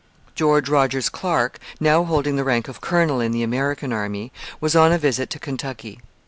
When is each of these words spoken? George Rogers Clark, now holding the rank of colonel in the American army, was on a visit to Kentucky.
George 0.33 0.67
Rogers 0.67 1.09
Clark, 1.09 1.59
now 1.79 2.03
holding 2.03 2.35
the 2.35 2.43
rank 2.43 2.67
of 2.67 2.81
colonel 2.81 3.21
in 3.21 3.31
the 3.33 3.43
American 3.43 3.93
army, 3.93 4.31
was 4.59 4.75
on 4.75 4.91
a 4.91 4.97
visit 4.97 5.29
to 5.29 5.37
Kentucky. 5.39 5.99